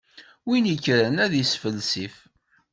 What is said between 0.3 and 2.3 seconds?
Win ikkren ad isfelsif.